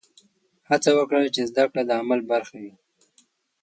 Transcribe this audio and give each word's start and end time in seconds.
هڅه 0.69 0.89
وکړه 0.97 1.19
چې 1.35 1.41
زده 1.49 1.63
کړه 1.69 1.81
د 1.85 1.91
عمل 2.01 2.19
برخه 2.31 2.55
وي. 2.63 2.73